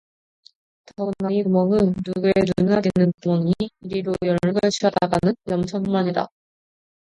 [0.95, 6.27] 더구나 이 구멍은 누구의 눈에나 띄는 구멍이니 이리로 연락을 취하다가는 위험천만이다.